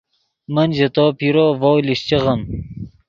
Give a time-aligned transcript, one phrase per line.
[0.53, 2.41] من ژے تو پیرو ڤؤ لیشچیغیم